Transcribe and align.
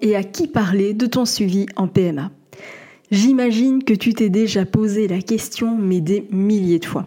Et 0.00 0.16
à 0.16 0.22
qui 0.22 0.48
parler 0.48 0.94
de 0.94 1.06
ton 1.06 1.24
suivi 1.24 1.66
en 1.76 1.88
PMA 1.88 2.30
J'imagine 3.10 3.84
que 3.84 3.94
tu 3.94 4.12
t'es 4.12 4.28
déjà 4.28 4.66
posé 4.66 5.08
la 5.08 5.22
question, 5.22 5.78
mais 5.78 6.00
des 6.02 6.28
milliers 6.30 6.78
de 6.78 6.84
fois. 6.84 7.06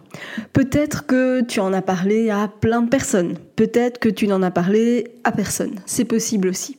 Peut-être 0.52 1.06
que 1.06 1.42
tu 1.42 1.60
en 1.60 1.72
as 1.72 1.82
parlé 1.82 2.28
à 2.28 2.48
plein 2.48 2.82
de 2.82 2.88
personnes. 2.88 3.34
Peut-être 3.54 4.00
que 4.00 4.08
tu 4.08 4.26
n'en 4.26 4.42
as 4.42 4.50
parlé 4.50 5.12
à 5.22 5.30
personne. 5.30 5.76
C'est 5.86 6.04
possible 6.04 6.48
aussi. 6.48 6.76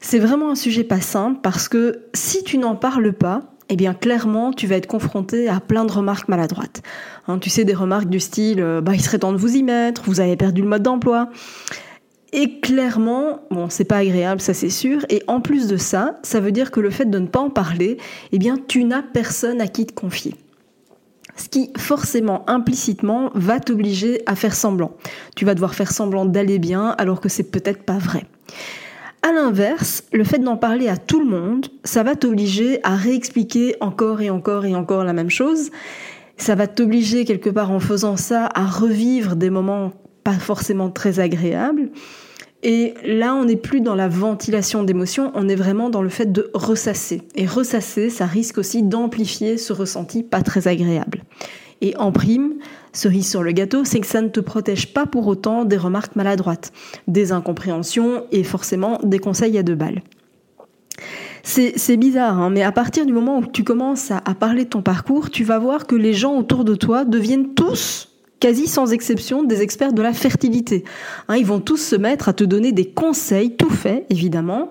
C'est 0.00 0.20
vraiment 0.20 0.52
un 0.52 0.54
sujet 0.54 0.84
pas 0.84 1.00
simple 1.00 1.40
parce 1.42 1.68
que 1.68 2.02
si 2.14 2.44
tu 2.44 2.58
n'en 2.58 2.76
parles 2.76 3.12
pas, 3.12 3.42
eh 3.68 3.74
bien 3.74 3.94
clairement, 3.94 4.52
tu 4.52 4.68
vas 4.68 4.76
être 4.76 4.86
confronté 4.86 5.48
à 5.48 5.58
plein 5.58 5.84
de 5.84 5.90
remarques 5.90 6.28
maladroites. 6.28 6.82
Hein, 7.26 7.38
tu 7.40 7.50
sais, 7.50 7.64
des 7.64 7.74
remarques 7.74 8.08
du 8.08 8.20
style 8.20 8.60
euh, 8.60 8.80
bah, 8.80 8.92
il 8.94 9.00
serait 9.00 9.18
temps 9.18 9.32
de 9.32 9.38
vous 9.38 9.56
y 9.56 9.64
mettre, 9.64 10.02
vous 10.04 10.20
avez 10.20 10.36
perdu 10.36 10.62
le 10.62 10.68
mode 10.68 10.82
d'emploi. 10.82 11.30
Et 12.32 12.60
clairement, 12.60 13.40
bon, 13.50 13.68
c'est 13.70 13.84
pas 13.84 13.98
agréable, 13.98 14.40
ça 14.40 14.52
c'est 14.52 14.70
sûr. 14.70 15.04
Et 15.08 15.22
en 15.26 15.40
plus 15.40 15.68
de 15.68 15.76
ça, 15.76 16.18
ça 16.22 16.40
veut 16.40 16.52
dire 16.52 16.70
que 16.70 16.80
le 16.80 16.90
fait 16.90 17.04
de 17.04 17.18
ne 17.18 17.26
pas 17.26 17.40
en 17.40 17.50
parler, 17.50 17.98
eh 18.32 18.38
bien, 18.38 18.56
tu 18.66 18.84
n'as 18.84 19.02
personne 19.02 19.60
à 19.60 19.68
qui 19.68 19.86
te 19.86 19.92
confier. 19.92 20.34
Ce 21.36 21.48
qui, 21.48 21.70
forcément, 21.76 22.48
implicitement, 22.48 23.30
va 23.34 23.60
t'obliger 23.60 24.22
à 24.26 24.34
faire 24.34 24.54
semblant. 24.54 24.96
Tu 25.36 25.44
vas 25.44 25.54
devoir 25.54 25.74
faire 25.74 25.92
semblant 25.92 26.24
d'aller 26.24 26.58
bien 26.58 26.94
alors 26.98 27.20
que 27.20 27.28
c'est 27.28 27.50
peut-être 27.50 27.82
pas 27.84 27.98
vrai. 27.98 28.24
À 29.22 29.32
l'inverse, 29.32 30.04
le 30.12 30.24
fait 30.24 30.38
d'en 30.38 30.56
parler 30.56 30.88
à 30.88 30.96
tout 30.96 31.20
le 31.20 31.26
monde, 31.26 31.66
ça 31.84 32.02
va 32.02 32.14
t'obliger 32.14 32.80
à 32.84 32.96
réexpliquer 32.96 33.76
encore 33.80 34.20
et 34.20 34.30
encore 34.30 34.64
et 34.64 34.74
encore 34.74 35.04
la 35.04 35.12
même 35.12 35.30
chose. 35.30 35.70
Ça 36.38 36.54
va 36.54 36.66
t'obliger 36.66 37.24
quelque 37.24 37.50
part 37.50 37.70
en 37.70 37.80
faisant 37.80 38.16
ça 38.16 38.48
à 38.54 38.64
revivre 38.64 39.36
des 39.36 39.50
moments 39.50 39.92
pas 40.26 40.32
forcément 40.32 40.90
très 40.90 41.20
agréables. 41.20 41.90
Et 42.64 42.94
là, 43.04 43.36
on 43.36 43.44
n'est 43.44 43.54
plus 43.54 43.80
dans 43.80 43.94
la 43.94 44.08
ventilation 44.08 44.82
d'émotions, 44.82 45.30
on 45.36 45.48
est 45.48 45.54
vraiment 45.54 45.88
dans 45.88 46.02
le 46.02 46.08
fait 46.08 46.32
de 46.32 46.50
ressasser. 46.52 47.22
Et 47.36 47.46
ressasser, 47.46 48.10
ça 48.10 48.26
risque 48.26 48.58
aussi 48.58 48.82
d'amplifier 48.82 49.56
ce 49.56 49.72
ressenti 49.72 50.24
pas 50.24 50.42
très 50.42 50.66
agréable. 50.66 51.22
Et 51.80 51.96
en 51.96 52.10
prime, 52.10 52.54
cerise 52.92 53.30
sur 53.30 53.44
le 53.44 53.52
gâteau, 53.52 53.84
c'est 53.84 54.00
que 54.00 54.06
ça 54.08 54.20
ne 54.20 54.26
te 54.26 54.40
protège 54.40 54.92
pas 54.92 55.06
pour 55.06 55.28
autant 55.28 55.64
des 55.64 55.76
remarques 55.76 56.16
maladroites, 56.16 56.72
des 57.06 57.30
incompréhensions 57.30 58.24
et 58.32 58.42
forcément 58.42 58.98
des 59.04 59.20
conseils 59.20 59.56
à 59.58 59.62
deux 59.62 59.76
balles. 59.76 60.02
C'est 61.44 61.96
bizarre, 61.96 62.40
hein, 62.40 62.50
mais 62.50 62.64
à 62.64 62.72
partir 62.72 63.06
du 63.06 63.12
moment 63.12 63.38
où 63.38 63.46
tu 63.46 63.62
commences 63.62 64.10
à, 64.10 64.20
à 64.24 64.34
parler 64.34 64.64
de 64.64 64.70
ton 64.70 64.82
parcours, 64.82 65.30
tu 65.30 65.44
vas 65.44 65.60
voir 65.60 65.86
que 65.86 65.94
les 65.94 66.14
gens 66.14 66.36
autour 66.36 66.64
de 66.64 66.74
toi 66.74 67.04
deviennent 67.04 67.54
tous 67.54 68.08
quasi 68.40 68.66
sans 68.66 68.92
exception 68.92 69.42
des 69.42 69.62
experts 69.62 69.92
de 69.92 70.02
la 70.02 70.12
fertilité. 70.12 70.84
Hein, 71.28 71.36
ils 71.36 71.46
vont 71.46 71.60
tous 71.60 71.78
se 71.78 71.96
mettre 71.96 72.28
à 72.28 72.32
te 72.32 72.44
donner 72.44 72.72
des 72.72 72.86
conseils, 72.86 73.56
tout 73.56 73.70
faits 73.70 74.04
évidemment, 74.10 74.68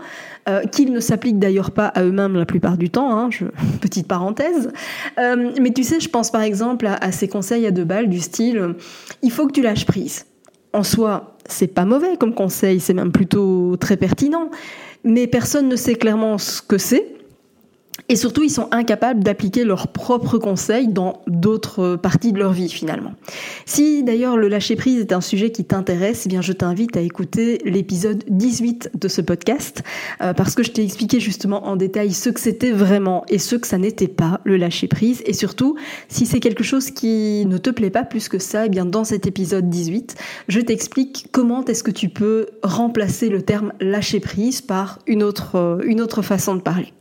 euh, 0.48 0.64
qu'ils 0.64 0.94
ne 0.94 1.00
s'appliquent 1.00 1.40
d'ailleurs 1.40 1.72
pas 1.72 1.88
à 1.88 2.04
eux-mêmes 2.04 2.36
la 2.36 2.46
plupart 2.46 2.78
du 2.78 2.90
temps. 2.90 3.18
Hein, 3.18 3.30
petite 3.82 4.08
parenthèse. 4.08 4.72
Euh, 5.20 5.52
mais 5.60 5.72
tu 5.72 5.84
sais, 5.84 6.00
je 6.00 6.10
pense 6.10 6.32
par 6.32 6.42
exemple 6.42 6.88
à, 6.88 7.12
ces 7.12 7.28
conseils 7.28 7.66
à 7.66 7.72
deux 7.72 7.86
balles 7.86 8.10
du 8.10 8.20
style 8.20 8.76
il 9.22 9.32
faut 9.32 9.48
que 9.48 9.52
tu 9.52 9.62
lâches 9.62 9.86
prise. 9.86 10.26
En 10.74 10.84
soi, 10.84 11.38
c'est 11.48 11.68
pas 11.68 11.86
mauvais 11.86 12.18
comme 12.18 12.34
conseil, 12.34 12.80
c'est 12.80 12.94
même 12.94 13.12
plutôt 13.12 13.78
très 13.78 13.98
pertinent. 13.98 14.50
Mais 15.04 15.28
personne 15.28 15.70
ne 15.70 15.76
sait 15.76 15.96
clairement 15.96 16.38
ce 16.38 16.62
que 16.62 16.78
c'est 16.78 17.15
et 18.08 18.16
surtout, 18.16 18.44
ils 18.44 18.52
sont 18.52 18.68
incapables 18.72 19.24
d'appliquer 19.24 19.64
leurs 19.64 19.88
propres 19.88 20.38
conseils 20.38 20.88
dans 20.88 21.22
d'autres 21.26 21.96
parties 21.96 22.34
de 22.34 22.38
leur 22.38 22.54
vie 22.54 22.70
finalement. 22.70 23.14
Si 23.66 24.04
d'ailleurs 24.04 24.38
le 24.38 24.48
lâcher 24.48 24.76
prise 24.76 25.00
est 25.00 25.12
un 25.12 25.22
sujet 25.22 25.52
qui 25.52 25.66
t'intéresse, 25.66 26.24
eh 26.26 26.30
bien 26.30 26.42
je 26.42 26.54
t'invite 26.54 26.96
à 26.98 27.02
écouter 27.02 27.60
l'épisode 27.66 28.24
18 28.28 28.92
de 28.94 29.08
ce 29.08 29.22
podcast 29.22 29.82
euh, 30.22 30.34
parce 30.34 30.54
que 30.54 30.62
je 30.62 30.72
t'ai 30.72 30.84
expliqué 30.84 31.20
justement 31.20 31.66
en 31.68 31.76
détail 31.76 32.14
ce 32.14 32.30
que 32.30 32.40
c'était 32.40 32.72
vraiment 32.72 33.26
et 33.28 33.40
ce 33.40 33.56
que 33.56 33.66
ça 33.66 33.80
n'était 33.80 34.08
pas 34.08 34.40
le 34.44 34.58
lâcher 34.58 34.88
prise 34.88 35.24
et 35.26 35.34
surtout 35.34 35.76
si 36.08 36.28
c'est 36.28 36.40
quelque 36.40 36.64
chose 36.64 36.92
qui 36.92 37.46
ne 37.48 37.58
te 37.58 37.72
plaît 37.72 37.90
pas 37.90 38.04
plus 38.04 38.30
que 38.30 38.38
ça, 38.38 38.68
eh 38.68 38.70
bien 38.70 38.86
dans 38.86 39.04
cet 39.04 39.26
épisode 39.26 39.70
18, 39.70 40.16
je 40.48 40.60
t'explique 40.60 41.28
comment 41.32 41.66
est-ce 41.66 41.84
que 41.84 41.92
tu 41.92 42.10
peux 42.10 42.48
remplacer 42.62 43.30
le 43.30 43.42
terme 43.42 43.74
lâcher 43.80 44.20
prise 44.20 44.62
par 44.62 45.00
une 45.08 45.24
autre 45.24 45.56
euh, 45.56 45.82
une 45.86 46.02
autre 46.02 46.22
façon 46.22 46.56
de 46.56 46.62
parler 46.62 46.94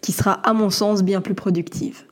qui 0.00 0.12
sera 0.12 0.32
à 0.32 0.52
mon 0.52 0.70
sens 0.70 1.02
bien 1.02 1.20
plus 1.20 1.34
productive. 1.34 2.04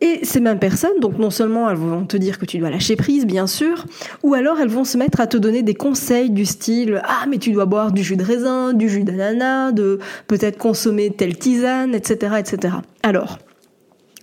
Et 0.00 0.20
ces 0.22 0.38
mêmes 0.38 0.60
personnes, 0.60 1.00
donc 1.00 1.18
non 1.18 1.30
seulement 1.30 1.68
elles 1.68 1.76
vont 1.76 2.04
te 2.04 2.16
dire 2.16 2.38
que 2.38 2.44
tu 2.44 2.58
dois 2.58 2.70
lâcher 2.70 2.94
prise, 2.94 3.26
bien 3.26 3.48
sûr, 3.48 3.84
ou 4.22 4.34
alors 4.34 4.60
elles 4.60 4.68
vont 4.68 4.84
se 4.84 4.96
mettre 4.96 5.20
à 5.20 5.26
te 5.26 5.36
donner 5.36 5.64
des 5.64 5.74
conseils 5.74 6.30
du 6.30 6.46
style 6.46 7.00
ah 7.04 7.26
mais 7.28 7.38
tu 7.38 7.50
dois 7.50 7.66
boire 7.66 7.90
du 7.90 8.04
jus 8.04 8.16
de 8.16 8.22
raisin, 8.22 8.74
du 8.74 8.88
jus 8.88 9.02
d'ananas, 9.02 9.72
de 9.72 9.98
peut-être 10.28 10.56
consommer 10.56 11.10
telle 11.10 11.36
tisane, 11.36 11.96
etc., 11.96 12.36
etc. 12.38 12.74
Alors, 13.02 13.38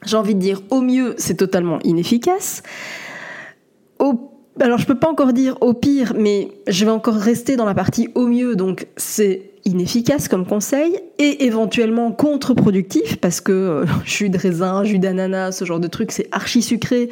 j'ai 0.06 0.16
envie 0.16 0.36
de 0.36 0.40
dire 0.40 0.62
au 0.70 0.80
mieux 0.80 1.14
c'est 1.18 1.36
totalement 1.36 1.80
inefficace. 1.84 2.64
Au 4.00 4.32
alors 4.62 4.78
je 4.78 4.86
peux 4.86 4.98
pas 4.98 5.10
encore 5.10 5.34
dire 5.34 5.58
au 5.60 5.74
pire, 5.74 6.14
mais 6.18 6.52
je 6.68 6.86
vais 6.86 6.92
encore 6.92 7.16
rester 7.16 7.58
dans 7.58 7.66
la 7.66 7.74
partie 7.74 8.08
au 8.16 8.28
mieux, 8.28 8.56
donc 8.56 8.88
c'est 8.96 9.52
inefficace 9.66 10.28
comme 10.28 10.46
conseil 10.46 11.00
et 11.18 11.46
éventuellement 11.46 12.12
contre-productif 12.12 13.18
parce 13.18 13.42
que 13.42 13.52
euh, 13.52 13.86
jus 14.06 14.30
de 14.30 14.38
raisin, 14.38 14.84
jus 14.84 15.00
d'ananas, 15.00 15.54
ce 15.54 15.66
genre 15.66 15.80
de 15.80 15.88
truc, 15.88 16.12
c'est 16.12 16.28
archi 16.32 16.62
sucré 16.62 17.10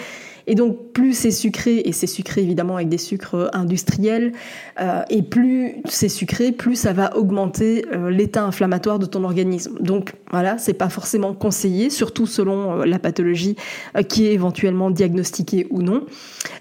et 0.47 0.55
donc 0.55 0.91
plus 0.93 1.13
c'est 1.13 1.31
sucré, 1.31 1.81
et 1.85 1.91
c'est 1.91 2.07
sucré 2.07 2.41
évidemment 2.41 2.75
avec 2.75 2.89
des 2.89 2.97
sucres 2.97 3.49
industriels, 3.53 4.33
euh, 4.79 5.01
et 5.09 5.21
plus 5.21 5.75
c'est 5.85 6.09
sucré, 6.09 6.51
plus 6.51 6.75
ça 6.75 6.93
va 6.93 7.17
augmenter 7.17 7.85
euh, 7.93 8.09
l'état 8.09 8.43
inflammatoire 8.43 8.99
de 8.99 9.05
ton 9.05 9.23
organisme. 9.23 9.77
Donc 9.79 10.13
voilà, 10.33 10.57
c'est 10.57 10.73
pas 10.73 10.89
forcément 10.89 11.33
conseillé, 11.33 11.91
surtout 11.91 12.25
selon 12.25 12.81
euh, 12.81 12.85
la 12.85 12.97
pathologie 12.97 13.55
euh, 13.95 14.01
qui 14.01 14.25
est 14.25 14.33
éventuellement 14.33 14.89
diagnostiquée 14.89 15.67
ou 15.69 15.83
non. 15.83 16.05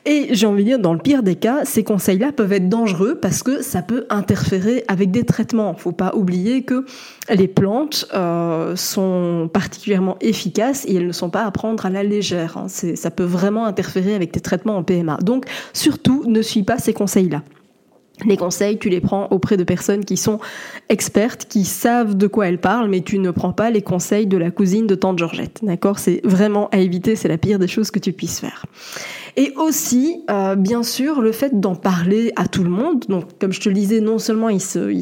Et 0.05 0.29
j'ai 0.33 0.47
envie 0.47 0.65
de 0.65 0.69
dire, 0.69 0.79
dans 0.79 0.93
le 0.93 0.99
pire 0.99 1.23
des 1.23 1.37
cas, 1.37 1.65
ces 1.65 1.83
conseils-là 1.83 2.33
peuvent 2.33 2.53
être 2.53 2.69
dangereux 2.69 3.15
parce 3.15 3.43
que 3.43 3.63
ça 3.63 3.81
peut 3.81 4.05
interférer 4.11 4.85
avec 4.89 5.11
des 5.11 5.25
traitements. 5.25 5.75
Faut 5.75 5.93
pas 5.93 6.15
oublier 6.15 6.65
que 6.65 6.85
les 7.31 7.49
plantes 7.49 8.07
euh, 8.15 8.77
sont 8.77 9.49
particulièrement 9.53 10.17
efficaces 10.21 10.85
et 10.87 10.97
elles 10.97 11.07
ne 11.07 11.13
sont 11.13 11.31
pas 11.31 11.45
à 11.45 11.51
prendre 11.51 11.87
à 11.87 11.91
la 11.91 12.03
légère. 12.03 12.59
Hein. 12.59 12.67
Ça 12.69 13.11
peut 13.11 13.25
vraiment 13.25 13.65
interférer 13.73 14.15
avec 14.15 14.33
tes 14.33 14.41
traitements 14.41 14.77
en 14.77 14.85
PMA. 14.85 15.19
Donc, 15.23 15.47
surtout, 15.73 16.25
ne 16.27 16.43
suis 16.43 16.63
pas 16.63 16.79
ces 16.79 16.93
conseils-là. 16.93 17.43
Les 18.27 18.37
conseils, 18.37 18.79
tu 18.79 18.89
les 18.89 19.01
prends 19.01 19.27
auprès 19.31 19.57
de 19.57 19.65
personnes 19.65 20.05
qui 20.05 20.17
sont 20.17 20.39
expertes, 20.89 21.47
qui 21.49 21.65
savent 21.65 22.17
de 22.17 22.27
quoi 22.27 22.47
elles 22.47 22.61
parlent, 22.61 22.89
mais 22.89 23.01
tu 23.01 23.19
ne 23.19 23.31
prends 23.31 23.53
pas 23.53 23.71
les 23.71 23.83
conseils 23.83 24.27
de 24.27 24.37
la 24.37 24.51
cousine 24.51 24.87
de 24.87 24.95
tante 24.95 25.19
Georgette. 25.19 25.61
D'accord? 25.63 25.99
C'est 25.99 26.21
vraiment 26.23 26.69
à 26.71 26.79
éviter, 26.79 27.17
c'est 27.17 27.29
la 27.29 27.39
pire 27.39 27.59
des 27.59 27.69
choses 27.69 27.91
que 27.91 27.99
tu 27.99 28.13
puisses 28.13 28.39
faire. 28.39 28.67
Et 29.37 29.53
aussi, 29.57 30.23
euh, 30.31 30.57
bien 30.57 30.83
sûr, 30.83 31.21
le 31.21 31.33
fait 31.33 31.59
d'en 31.59 31.75
parler 31.75 32.33
à 32.37 32.47
tout 32.47 32.63
le 32.63 32.71
monde. 32.71 33.05
Donc, 33.09 33.25
comme 33.39 33.53
je 33.53 33.61
te 33.61 33.69
le 33.69 33.75
disais, 33.75 34.01
non 34.01 34.19
seulement 34.19 34.49
il 34.51 34.61
se, 34.61 34.93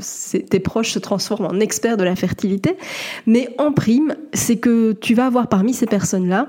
se, 0.00 0.36
tes 0.36 0.60
proches 0.60 0.92
se 0.92 0.98
transforment 0.98 1.46
en 1.46 1.60
experts 1.60 1.96
de 1.96 2.04
la 2.04 2.14
fertilité, 2.16 2.76
mais 3.26 3.54
en 3.58 3.72
prime, 3.72 4.16
c'est 4.34 4.56
que 4.56 4.92
tu 4.92 5.14
vas 5.14 5.26
avoir 5.26 5.48
parmi 5.48 5.72
ces 5.72 5.86
personnes-là 5.86 6.48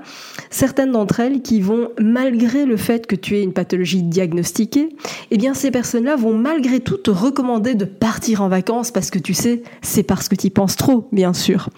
certaines 0.50 0.92
d'entre 0.92 1.20
elles 1.20 1.42
qui 1.42 1.60
vont, 1.60 1.88
malgré 1.98 2.66
le 2.66 2.76
fait 2.76 3.06
que 3.06 3.16
tu 3.16 3.36
aies 3.36 3.42
une 3.42 3.52
pathologie 3.52 4.02
diagnostiquée, 4.02 4.90
eh 5.30 5.38
bien 5.38 5.54
ces 5.54 5.70
personnes-là 5.70 6.16
vont 6.16 6.34
malgré 6.34 6.80
tout 6.80 6.98
te 6.98 7.10
recommander 7.10 7.74
de 7.74 7.84
partir 7.84 8.42
en 8.42 8.48
vacances 8.48 8.90
parce 8.90 9.10
que 9.10 9.18
tu 9.18 9.34
sais, 9.34 9.62
c'est 9.80 10.02
parce 10.02 10.28
que 10.28 10.34
tu 10.34 10.48
y 10.48 10.50
penses 10.50 10.76
trop, 10.76 11.08
bien 11.12 11.32
sûr. 11.32 11.70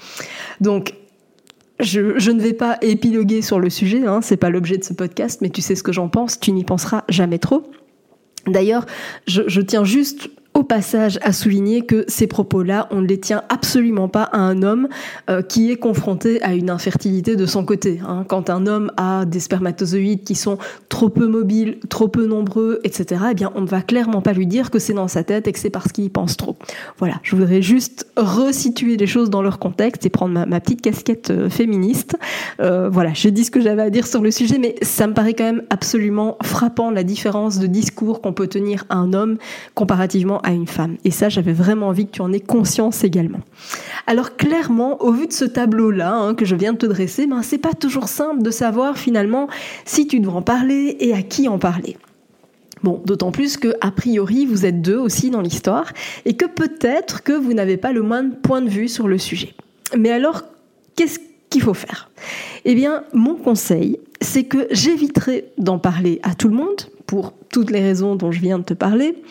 Donc 0.60 0.94
je, 1.84 2.30
ne 2.30 2.40
vais 2.40 2.52
pas 2.52 2.78
épiloguer 2.82 3.42
sur 3.42 3.60
le 3.60 3.70
sujet, 3.70 4.06
hein, 4.06 4.20
c'est 4.22 4.36
pas 4.36 4.50
l'objet 4.50 4.78
de 4.78 4.84
ce 4.84 4.92
podcast, 4.92 5.40
mais 5.40 5.50
tu 5.50 5.60
sais 5.60 5.74
ce 5.74 5.82
que 5.82 5.92
j'en 5.92 6.08
pense, 6.08 6.40
tu 6.40 6.52
n'y 6.52 6.64
penseras 6.64 7.04
jamais 7.08 7.38
trop. 7.38 7.64
D'ailleurs, 8.46 8.86
je 9.26 9.60
tiens 9.60 9.84
juste 9.84 10.28
au 10.54 10.62
passage 10.62 11.18
à 11.22 11.32
souligner 11.32 11.82
que 11.82 12.04
ces 12.06 12.28
propos-là, 12.28 12.86
on 12.92 13.00
ne 13.00 13.08
les 13.08 13.18
tient 13.18 13.42
absolument 13.48 14.08
pas 14.08 14.22
à 14.22 14.38
un 14.38 14.62
homme 14.62 14.88
euh, 15.28 15.42
qui 15.42 15.72
est 15.72 15.76
confronté 15.76 16.40
à 16.42 16.54
une 16.54 16.70
infertilité 16.70 17.34
de 17.34 17.44
son 17.44 17.64
côté. 17.64 18.00
Hein. 18.06 18.24
Quand 18.28 18.50
un 18.50 18.68
homme 18.68 18.92
a 18.96 19.24
des 19.24 19.40
spermatozoïdes 19.40 20.22
qui 20.22 20.36
sont 20.36 20.58
trop 20.88 21.08
peu 21.08 21.26
mobiles, 21.26 21.78
trop 21.88 22.06
peu 22.06 22.26
nombreux, 22.26 22.78
etc., 22.84 23.20
eh 23.32 23.34
bien, 23.34 23.52
on 23.56 23.62
ne 23.62 23.66
va 23.66 23.82
clairement 23.82 24.22
pas 24.22 24.32
lui 24.32 24.46
dire 24.46 24.70
que 24.70 24.78
c'est 24.78 24.92
dans 24.92 25.08
sa 25.08 25.24
tête 25.24 25.48
et 25.48 25.52
que 25.52 25.58
c'est 25.58 25.70
parce 25.70 25.90
qu'il 25.90 26.04
y 26.04 26.08
pense 26.08 26.36
trop. 26.36 26.56
Voilà, 26.98 27.16
je 27.24 27.34
voudrais 27.34 27.60
juste 27.60 28.06
resituer 28.16 28.96
les 28.96 29.08
choses 29.08 29.30
dans 29.30 29.42
leur 29.42 29.58
contexte 29.58 30.06
et 30.06 30.08
prendre 30.08 30.46
ma, 30.46 30.60
petite 30.60 30.82
casquette 30.82 31.30
euh, 31.30 31.50
féministe. 31.50 32.16
Euh, 32.60 32.88
voilà, 32.88 33.10
j'ai 33.12 33.32
dit 33.32 33.44
ce 33.44 33.50
que 33.50 33.60
j'avais 33.60 33.82
à 33.82 33.90
dire 33.90 34.06
sur 34.06 34.22
le 34.22 34.30
sujet, 34.30 34.58
mais 34.58 34.76
ça 34.82 35.08
me 35.08 35.14
paraît 35.14 35.34
quand 35.34 35.44
même 35.44 35.62
absolument 35.70 36.36
frappant 36.44 36.92
la 36.92 37.02
différence 37.02 37.58
de 37.58 37.66
discours 37.66 38.20
qu'on 38.20 38.32
peut 38.32 38.46
tenir 38.46 38.84
à 38.88 38.96
un 38.96 39.12
homme 39.14 39.36
comparativement 39.74 40.40
une 40.52 40.66
femme. 40.66 40.96
Et 41.04 41.10
ça, 41.10 41.28
j'avais 41.28 41.52
vraiment 41.52 41.88
envie 41.88 42.06
que 42.06 42.12
tu 42.12 42.22
en 42.22 42.32
aies 42.32 42.40
conscience 42.40 43.04
également. 43.04 43.40
Alors 44.06 44.36
clairement, 44.36 45.02
au 45.02 45.12
vu 45.12 45.26
de 45.26 45.32
ce 45.32 45.44
tableau-là 45.44 46.14
hein, 46.14 46.34
que 46.34 46.44
je 46.44 46.56
viens 46.56 46.72
de 46.72 46.78
te 46.78 46.86
dresser, 46.86 47.26
ben, 47.26 47.42
c'est 47.42 47.58
pas 47.58 47.74
toujours 47.74 48.08
simple 48.08 48.42
de 48.42 48.50
savoir 48.50 48.98
finalement 48.98 49.48
si 49.84 50.06
tu 50.06 50.20
dois 50.20 50.34
en 50.34 50.42
parler 50.42 50.96
et 51.00 51.14
à 51.14 51.22
qui 51.22 51.48
en 51.48 51.58
parler. 51.58 51.96
Bon, 52.82 53.00
d'autant 53.06 53.30
plus 53.30 53.56
que, 53.56 53.74
a 53.80 53.90
priori, 53.90 54.44
vous 54.44 54.66
êtes 54.66 54.82
deux 54.82 54.98
aussi 54.98 55.30
dans 55.30 55.40
l'histoire, 55.40 55.90
et 56.26 56.34
que 56.34 56.44
peut-être 56.44 57.22
que 57.22 57.32
vous 57.32 57.54
n'avez 57.54 57.78
pas 57.78 57.92
le 57.92 58.02
moindre 58.02 58.36
point 58.42 58.60
de 58.60 58.68
vue 58.68 58.88
sur 58.88 59.08
le 59.08 59.16
sujet. 59.16 59.54
Mais 59.96 60.10
alors, 60.10 60.42
qu'est-ce 60.94 61.18
qu'il 61.48 61.62
faut 61.62 61.72
faire? 61.72 62.10
Eh 62.66 62.74
bien, 62.74 63.04
mon 63.14 63.36
conseil, 63.36 63.98
c'est 64.24 64.44
que 64.44 64.66
j'éviterai 64.70 65.52
d'en 65.58 65.78
parler 65.78 66.18
à 66.22 66.34
tout 66.34 66.48
le 66.48 66.56
monde, 66.56 66.82
pour 67.06 67.34
toutes 67.52 67.70
les 67.70 67.80
raisons 67.80 68.16
dont 68.16 68.32
je 68.32 68.40
viens 68.40 68.58
de 68.58 68.64
te 68.64 68.74
parler, 68.74 69.22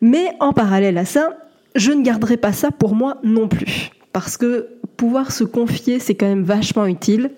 mais 0.00 0.30
en 0.40 0.52
parallèle 0.52 0.96
à 0.96 1.04
ça, 1.04 1.36
je 1.74 1.92
ne 1.92 2.02
garderai 2.02 2.36
pas 2.36 2.52
ça 2.52 2.70
pour 2.70 2.94
moi 2.94 3.18
non 3.24 3.48
plus. 3.48 3.90
Parce 4.12 4.36
que 4.36 4.68
pouvoir 4.96 5.32
se 5.32 5.44
confier, 5.44 5.98
c'est 5.98 6.14
quand 6.14 6.26
même 6.26 6.44
vachement 6.44 6.86
utile. 6.86 7.32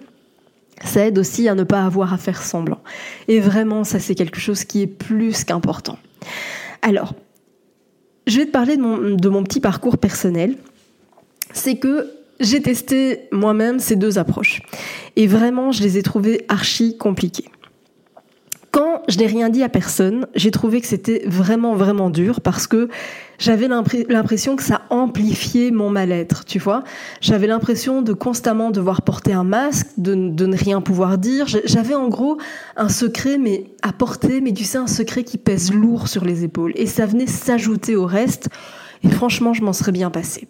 Ça 0.85 1.07
aide 1.07 1.19
aussi 1.19 1.49
à 1.49 1.55
ne 1.55 1.65
pas 1.65 1.85
avoir 1.85 2.15
à 2.15 2.19
faire 2.19 2.43
semblant. 2.43 2.81
Et 3.29 3.41
vraiment, 3.41 3.85
ça 3.85 3.99
c'est 3.99 4.15
quelque 4.15 4.39
chose 4.39 4.65
qui 4.65 4.83
est 4.83 4.87
plus 4.87 5.45
qu'important. 5.45 5.99
Alors, 6.83 7.15
je 8.27 8.39
vais 8.39 8.47
te 8.47 8.53
parler 8.53 8.77
de 8.77 8.83
mon, 8.83 9.17
de 9.17 9.29
mon 9.29 9.43
petit 9.43 9.61
parcours 9.61 9.99
personnel. 9.99 10.57
C'est 11.53 11.77
que 11.77 12.09
j'ai 12.41 12.61
testé 12.63 13.29
moi-même 13.33 13.79
ces 13.79 13.97
deux 13.97 14.19
approches. 14.19 14.63
Et 15.17 15.27
vraiment, 15.27 15.73
je 15.73 15.83
les 15.83 15.99
ai 15.99 16.03
trouvées 16.03 16.45
archi 16.49 16.97
compliquées. 16.97 17.51
Quand 18.73 19.03
je 19.09 19.19
n'ai 19.19 19.27
rien 19.27 19.49
dit 19.49 19.65
à 19.65 19.69
personne, 19.69 20.29
j'ai 20.37 20.53
trouvé 20.53 20.81
que 20.81 20.87
c'était 20.87 21.25
vraiment 21.27 21.75
vraiment 21.75 22.09
dur 22.09 22.41
parce 22.41 22.69
que 22.69 22.89
j'avais 23.39 23.67
l'impression 23.67 24.55
que 24.55 24.63
ça 24.63 24.83
amplifiait 24.91 25.73
mon 25.73 25.91
mal-être, 25.91 26.45
tu 26.45 26.61
vois. 26.61 26.85
J'avais 27.21 27.49
l'impression 27.49 28.01
de 28.01 28.13
constamment 28.13 28.71
devoir 28.71 29.03
porter 29.03 29.33
un 29.33 29.43
masque, 29.43 29.89
de, 29.97 30.15
ne 30.15 30.57
rien 30.57 30.81
pouvoir 30.81 31.19
dire. 31.19 31.47
J'avais 31.65 31.97
en 31.97 32.09
gros 32.09 32.39
un 32.77 32.89
secret 32.89 33.39
mais 33.39 33.65
à 33.83 33.93
porter, 33.93 34.41
mais 34.41 34.53
tu 34.53 34.63
sais 34.63 34.79
un 34.79 34.87
secret 34.87 35.25
qui 35.25 35.39
pèse 35.39 35.73
lourd 35.73 36.07
sur 36.07 36.25
les 36.25 36.45
épaules 36.45 36.73
et 36.77 36.87
ça 36.87 37.07
venait 37.07 37.27
s'ajouter 37.27 37.97
au 37.97 38.07
reste. 38.07 38.51
Et 39.03 39.09
franchement, 39.09 39.53
je 39.53 39.63
m'en 39.65 39.73
serais 39.73 39.93
bien 39.93 40.11
passé. 40.11 40.47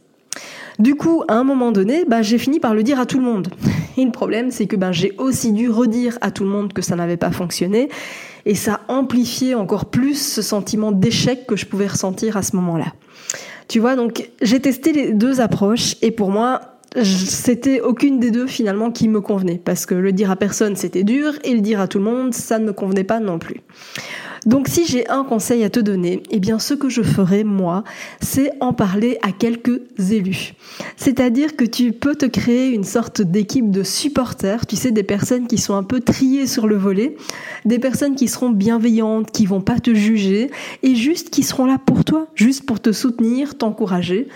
Du 0.80 0.94
coup, 0.94 1.22
à 1.28 1.34
un 1.34 1.44
moment 1.44 1.72
donné, 1.72 2.06
bah, 2.06 2.22
j'ai 2.22 2.38
fini 2.38 2.58
par 2.58 2.74
le 2.74 2.82
dire 2.82 2.98
à 2.98 3.04
tout 3.04 3.18
le 3.18 3.24
monde. 3.24 3.48
Et 3.98 4.04
le 4.04 4.10
problème, 4.10 4.50
c'est 4.50 4.66
que 4.66 4.76
bah, 4.76 4.92
j'ai 4.92 5.12
aussi 5.18 5.52
dû 5.52 5.68
redire 5.68 6.16
à 6.22 6.30
tout 6.30 6.42
le 6.42 6.48
monde 6.48 6.72
que 6.72 6.80
ça 6.80 6.96
n'avait 6.96 7.18
pas 7.18 7.30
fonctionné. 7.30 7.90
Et 8.46 8.54
ça 8.54 8.80
amplifiait 8.88 9.54
encore 9.54 9.84
plus 9.84 10.14
ce 10.14 10.40
sentiment 10.40 10.90
d'échec 10.90 11.46
que 11.46 11.54
je 11.54 11.66
pouvais 11.66 11.86
ressentir 11.86 12.38
à 12.38 12.42
ce 12.42 12.56
moment-là. 12.56 12.94
Tu 13.68 13.78
vois, 13.78 13.94
donc 13.94 14.30
j'ai 14.40 14.58
testé 14.58 14.92
les 14.92 15.12
deux 15.12 15.42
approches 15.42 15.96
et 16.00 16.10
pour 16.10 16.30
moi, 16.30 16.62
c'était 17.04 17.82
aucune 17.82 18.18
des 18.18 18.30
deux 18.30 18.46
finalement 18.46 18.90
qui 18.90 19.06
me 19.06 19.20
convenait 19.20 19.60
parce 19.62 19.84
que 19.84 19.94
le 19.94 20.12
dire 20.12 20.30
à 20.30 20.36
personne 20.36 20.74
c'était 20.74 21.04
dur 21.04 21.34
et 21.44 21.54
le 21.54 21.60
dire 21.60 21.80
à 21.80 21.86
tout 21.86 21.98
le 21.98 22.04
monde 22.04 22.34
ça 22.34 22.58
ne 22.58 22.64
me 22.64 22.72
convenait 22.72 23.04
pas 23.04 23.20
non 23.20 23.38
plus. 23.38 23.60
Donc 24.46 24.68
si 24.68 24.86
j'ai 24.86 25.08
un 25.08 25.24
conseil 25.24 25.64
à 25.64 25.70
te 25.70 25.80
donner, 25.80 26.22
eh 26.30 26.40
bien 26.40 26.58
ce 26.58 26.74
que 26.74 26.88
je 26.88 27.02
ferai 27.02 27.44
moi, 27.44 27.84
c'est 28.20 28.52
en 28.60 28.72
parler 28.72 29.18
à 29.22 29.32
quelques 29.32 29.80
élus. 30.10 30.54
C'est-à-dire 30.96 31.56
que 31.56 31.64
tu 31.64 31.92
peux 31.92 32.14
te 32.14 32.26
créer 32.26 32.70
une 32.70 32.84
sorte 32.84 33.20
d'équipe 33.20 33.70
de 33.70 33.82
supporters, 33.82 34.66
tu 34.66 34.76
sais 34.76 34.92
des 34.92 35.02
personnes 35.02 35.46
qui 35.46 35.58
sont 35.58 35.74
un 35.74 35.82
peu 35.82 36.00
triées 36.00 36.46
sur 36.46 36.66
le 36.66 36.76
volet, 36.76 37.16
des 37.64 37.78
personnes 37.78 38.14
qui 38.14 38.28
seront 38.28 38.50
bienveillantes, 38.50 39.30
qui 39.30 39.46
vont 39.46 39.60
pas 39.60 39.78
te 39.78 39.94
juger 39.94 40.50
et 40.82 40.94
juste 40.94 41.30
qui 41.30 41.42
seront 41.42 41.66
là 41.66 41.78
pour 41.84 42.04
toi, 42.04 42.26
juste 42.34 42.64
pour 42.64 42.80
te 42.80 42.92
soutenir, 42.92 43.58
t'encourager. 43.58 44.28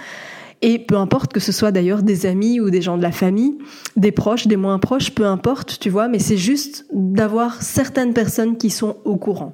Et 0.62 0.78
peu 0.78 0.96
importe 0.96 1.32
que 1.32 1.40
ce 1.40 1.52
soit 1.52 1.72
d'ailleurs 1.72 2.02
des 2.02 2.24
amis 2.24 2.60
ou 2.60 2.70
des 2.70 2.80
gens 2.80 2.96
de 2.96 3.02
la 3.02 3.12
famille, 3.12 3.58
des 3.96 4.12
proches, 4.12 4.46
des 4.46 4.56
moins 4.56 4.78
proches, 4.78 5.10
peu 5.10 5.26
importe, 5.26 5.78
tu 5.78 5.90
vois, 5.90 6.08
mais 6.08 6.18
c'est 6.18 6.38
juste 6.38 6.86
d'avoir 6.92 7.62
certaines 7.62 8.14
personnes 8.14 8.56
qui 8.56 8.70
sont 8.70 8.96
au 9.04 9.16
courant. 9.16 9.52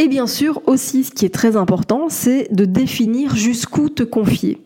Et 0.00 0.08
bien 0.08 0.26
sûr, 0.26 0.62
aussi, 0.66 1.04
ce 1.04 1.10
qui 1.10 1.26
est 1.26 1.34
très 1.34 1.56
important, 1.56 2.08
c'est 2.08 2.48
de 2.54 2.64
définir 2.64 3.36
jusqu'où 3.36 3.90
te 3.90 4.02
confier. 4.02 4.58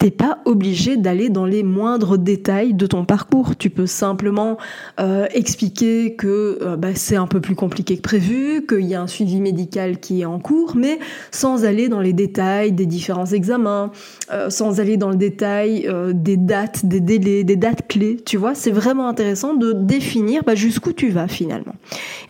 T'es 0.00 0.10
pas 0.10 0.38
obligé 0.46 0.96
d'aller 0.96 1.28
dans 1.28 1.44
les 1.44 1.62
moindres 1.62 2.16
détails 2.16 2.72
de 2.72 2.86
ton 2.86 3.04
parcours. 3.04 3.54
Tu 3.58 3.68
peux 3.68 3.84
simplement 3.84 4.56
euh, 4.98 5.26
expliquer 5.34 6.14
que 6.14 6.58
euh, 6.62 6.76
bah, 6.76 6.94
c'est 6.94 7.16
un 7.16 7.26
peu 7.26 7.42
plus 7.42 7.54
compliqué 7.54 7.98
que 7.98 8.00
prévu, 8.00 8.64
qu'il 8.66 8.86
y 8.86 8.94
a 8.94 9.02
un 9.02 9.06
suivi 9.06 9.42
médical 9.42 10.00
qui 10.00 10.22
est 10.22 10.24
en 10.24 10.38
cours, 10.38 10.74
mais 10.74 10.98
sans 11.30 11.66
aller 11.66 11.90
dans 11.90 12.00
les 12.00 12.14
détails 12.14 12.72
des 12.72 12.86
différents 12.86 13.26
examens, 13.26 13.92
euh, 14.32 14.48
sans 14.48 14.80
aller 14.80 14.96
dans 14.96 15.10
le 15.10 15.16
détail 15.16 15.86
des 16.14 16.38
dates, 16.38 16.86
des 16.86 17.00
délais, 17.00 17.44
des 17.44 17.56
dates 17.56 17.86
clés. 17.86 18.16
Tu 18.24 18.38
vois, 18.38 18.54
c'est 18.54 18.70
vraiment 18.70 19.06
intéressant 19.06 19.52
de 19.52 19.74
définir 19.74 20.44
bah, 20.46 20.54
jusqu'où 20.54 20.94
tu 20.94 21.10
vas 21.10 21.28
finalement. 21.28 21.74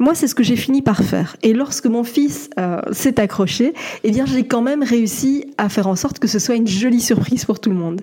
moi, 0.00 0.16
c'est 0.16 0.26
ce 0.26 0.34
que 0.34 0.43
j'ai 0.43 0.56
fini 0.56 0.82
par 0.82 1.05
faire. 1.05 1.37
Et 1.44 1.52
lorsque 1.52 1.87
mon 1.87 2.02
fils 2.02 2.50
euh, 2.58 2.81
s'est 2.90 3.20
accroché, 3.20 3.75
eh 4.02 4.11
bien 4.11 4.26
j'ai 4.26 4.44
quand 4.44 4.62
même 4.62 4.82
réussi 4.82 5.44
à 5.56 5.69
faire 5.69 5.87
en 5.87 5.94
sorte 5.94 6.19
que 6.19 6.26
ce 6.26 6.40
soit 6.40 6.56
une 6.56 6.66
jolie 6.66 7.00
surprise 7.00 7.44
pour 7.44 7.59
tout 7.60 7.70
le 7.70 7.76
monde. 7.76 8.00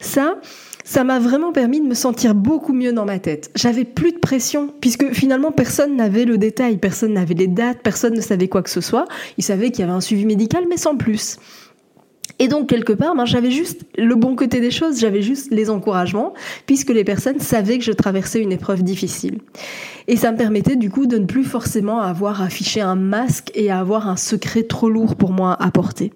Ça, 0.00 0.36
ça 0.84 1.02
m'a 1.02 1.18
vraiment 1.18 1.52
permis 1.52 1.80
de 1.80 1.86
me 1.86 1.94
sentir 1.94 2.34
beaucoup 2.34 2.72
mieux 2.72 2.92
dans 2.92 3.04
ma 3.04 3.18
tête. 3.18 3.50
J'avais 3.56 3.84
plus 3.84 4.12
de 4.12 4.18
pression, 4.18 4.72
puisque 4.80 5.12
finalement 5.12 5.50
personne 5.50 5.96
n'avait 5.96 6.24
le 6.24 6.38
détail, 6.38 6.76
personne 6.76 7.14
n'avait 7.14 7.34
les 7.34 7.48
dates, 7.48 7.78
personne 7.82 8.14
ne 8.14 8.20
savait 8.20 8.48
quoi 8.48 8.62
que 8.62 8.70
ce 8.70 8.80
soit. 8.80 9.06
Il 9.36 9.42
savait 9.42 9.70
qu'il 9.70 9.80
y 9.80 9.82
avait 9.82 9.92
un 9.92 10.00
suivi 10.00 10.24
médical, 10.24 10.64
mais 10.68 10.76
sans 10.76 10.96
plus. 10.96 11.38
Et 12.38 12.48
donc, 12.48 12.68
quelque 12.68 12.92
part, 12.92 13.16
ben, 13.16 13.24
j'avais 13.24 13.50
juste 13.50 13.82
le 13.96 14.14
bon 14.14 14.36
côté 14.36 14.60
des 14.60 14.70
choses, 14.70 15.00
j'avais 15.00 15.22
juste 15.22 15.48
les 15.50 15.70
encouragements, 15.70 16.34
puisque 16.66 16.90
les 16.90 17.04
personnes 17.04 17.40
savaient 17.40 17.78
que 17.78 17.84
je 17.84 17.92
traversais 17.92 18.40
une 18.40 18.52
épreuve 18.52 18.82
difficile. 18.82 19.38
Et 20.06 20.16
ça 20.16 20.32
me 20.32 20.36
permettait 20.36 20.76
du 20.76 20.90
coup 20.90 21.06
de 21.06 21.18
ne 21.18 21.24
plus 21.24 21.44
forcément 21.44 22.00
avoir 22.00 22.42
affiché 22.42 22.80
un 22.80 22.96
masque 22.96 23.50
et 23.54 23.70
à 23.70 23.80
avoir 23.80 24.08
un 24.08 24.16
secret 24.16 24.64
trop 24.64 24.90
lourd 24.90 25.16
pour 25.16 25.32
moi 25.32 25.56
à 25.58 25.70
porter. 25.70 26.12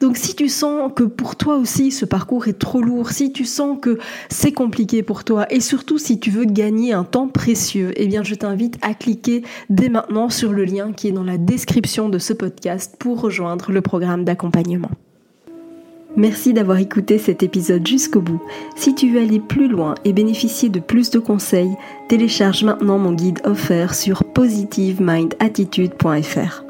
Donc 0.00 0.16
si 0.16 0.34
tu 0.34 0.48
sens 0.48 0.90
que 0.96 1.04
pour 1.04 1.36
toi 1.36 1.56
aussi 1.56 1.90
ce 1.90 2.06
parcours 2.06 2.48
est 2.48 2.58
trop 2.58 2.80
lourd, 2.80 3.10
si 3.10 3.32
tu 3.32 3.44
sens 3.44 3.76
que 3.80 3.98
c'est 4.30 4.52
compliqué 4.52 5.02
pour 5.02 5.24
toi 5.24 5.44
et 5.52 5.60
surtout 5.60 5.98
si 5.98 6.18
tu 6.18 6.30
veux 6.30 6.46
gagner 6.46 6.94
un 6.94 7.04
temps 7.04 7.28
précieux, 7.28 7.92
eh 7.96 8.06
bien 8.06 8.22
je 8.22 8.34
t'invite 8.34 8.78
à 8.80 8.94
cliquer 8.94 9.42
dès 9.68 9.90
maintenant 9.90 10.30
sur 10.30 10.52
le 10.52 10.64
lien 10.64 10.92
qui 10.92 11.08
est 11.08 11.12
dans 11.12 11.22
la 11.22 11.36
description 11.36 12.08
de 12.08 12.18
ce 12.18 12.32
podcast 12.32 12.96
pour 12.98 13.20
rejoindre 13.20 13.72
le 13.72 13.82
programme 13.82 14.24
d'accompagnement. 14.24 14.90
Merci 16.16 16.54
d'avoir 16.54 16.78
écouté 16.78 17.18
cet 17.18 17.42
épisode 17.42 17.86
jusqu'au 17.86 18.22
bout. 18.22 18.40
Si 18.76 18.94
tu 18.94 19.12
veux 19.12 19.20
aller 19.20 19.38
plus 19.38 19.68
loin 19.68 19.96
et 20.04 20.14
bénéficier 20.14 20.70
de 20.70 20.80
plus 20.80 21.10
de 21.10 21.18
conseils, 21.18 21.76
télécharge 22.08 22.64
maintenant 22.64 22.96
mon 22.98 23.12
guide 23.12 23.40
offert 23.44 23.94
sur 23.94 24.24
positivemindattitude.fr. 24.24 26.69